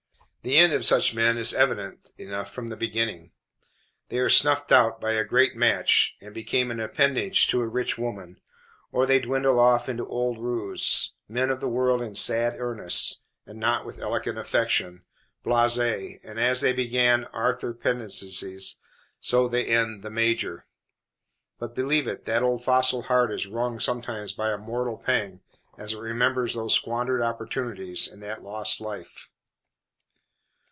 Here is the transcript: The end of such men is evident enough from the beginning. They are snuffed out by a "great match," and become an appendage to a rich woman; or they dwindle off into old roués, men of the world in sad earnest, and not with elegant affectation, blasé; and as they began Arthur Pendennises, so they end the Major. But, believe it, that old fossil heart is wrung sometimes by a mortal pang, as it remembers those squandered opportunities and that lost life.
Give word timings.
The 0.43 0.57
end 0.57 0.73
of 0.73 0.83
such 0.87 1.13
men 1.13 1.37
is 1.37 1.53
evident 1.53 2.09
enough 2.17 2.51
from 2.51 2.69
the 2.69 2.75
beginning. 2.75 3.31
They 4.09 4.17
are 4.17 4.27
snuffed 4.27 4.71
out 4.71 4.99
by 4.99 5.11
a 5.11 5.23
"great 5.23 5.55
match," 5.55 6.15
and 6.19 6.33
become 6.33 6.71
an 6.71 6.79
appendage 6.79 7.45
to 7.49 7.61
a 7.61 7.67
rich 7.67 7.95
woman; 7.95 8.41
or 8.91 9.05
they 9.05 9.19
dwindle 9.19 9.59
off 9.59 9.87
into 9.87 10.07
old 10.07 10.39
roués, 10.39 11.11
men 11.29 11.51
of 11.51 11.59
the 11.59 11.67
world 11.69 12.01
in 12.01 12.15
sad 12.15 12.55
earnest, 12.57 13.19
and 13.45 13.59
not 13.59 13.85
with 13.85 14.01
elegant 14.01 14.39
affectation, 14.39 15.03
blasé; 15.45 16.15
and 16.27 16.39
as 16.39 16.61
they 16.61 16.73
began 16.73 17.25
Arthur 17.25 17.71
Pendennises, 17.71 18.77
so 19.19 19.47
they 19.47 19.65
end 19.67 20.01
the 20.01 20.09
Major. 20.09 20.65
But, 21.59 21.75
believe 21.75 22.07
it, 22.07 22.25
that 22.25 22.41
old 22.41 22.63
fossil 22.63 23.03
heart 23.03 23.31
is 23.31 23.45
wrung 23.45 23.79
sometimes 23.79 24.31
by 24.31 24.49
a 24.51 24.57
mortal 24.57 24.97
pang, 24.97 25.41
as 25.77 25.93
it 25.93 25.99
remembers 25.99 26.55
those 26.55 26.73
squandered 26.73 27.21
opportunities 27.21 28.07
and 28.07 28.23
that 28.23 28.41
lost 28.41 28.81
life. 28.81 29.27